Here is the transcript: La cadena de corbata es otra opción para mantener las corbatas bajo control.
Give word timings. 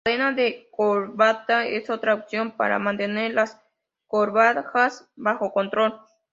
La 0.03 0.13
cadena 0.13 0.31
de 0.31 0.67
corbata 0.71 1.67
es 1.67 1.91
otra 1.91 2.15
opción 2.15 2.57
para 2.57 2.79
mantener 2.79 3.35
las 3.35 3.61
corbatas 4.07 5.07
bajo 5.15 5.53
control. 5.53 6.01